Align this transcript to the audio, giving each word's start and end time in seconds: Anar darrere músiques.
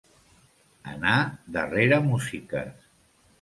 Anar 0.93 1.17
darrere 1.59 2.01
músiques. 2.09 2.73